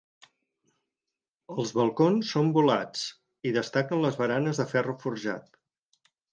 Els 1.55 1.73
balcons 1.81 2.33
són 2.37 2.49
volats 2.57 3.05
i 3.51 3.55
destaquen 3.61 4.05
les 4.09 4.21
baranes 4.25 4.65
de 4.65 4.69
ferro 4.75 4.99
forjat. 5.07 5.65